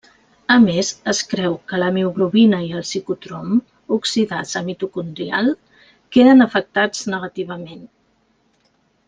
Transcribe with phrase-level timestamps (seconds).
[0.53, 3.59] A més, es creu que la mioglobina i el citocrom
[3.99, 5.53] oxidasa mitocondrial
[6.17, 7.87] queden afectats negativament.